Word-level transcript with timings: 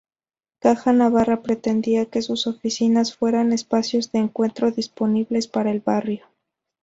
Caja 0.57 0.93
Navarra 0.93 1.43
pretendía 1.43 2.07
que 2.07 2.23
sus 2.23 2.47
oficinas 2.47 3.15
fueran 3.15 3.53
espacios 3.53 4.11
de 4.11 4.17
encuentro 4.17 4.71
disponibles 4.71 5.47
para 5.47 5.69
el 5.69 5.79
barrio. 5.79 6.25